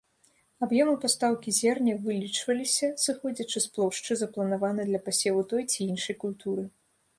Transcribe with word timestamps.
Аб'ёмы 0.67 0.93
пастаўкі 1.03 1.53
зерня 1.57 1.93
вылічваліся, 2.07 2.89
сыходзячы 3.05 3.63
з 3.67 3.73
плошчы, 3.77 4.11
запланаванай 4.25 4.85
для 4.91 5.05
пасеву 5.11 5.47
той 5.55 5.63
ці 5.71 5.79
іншай 5.91 6.15
культуры. 6.27 6.63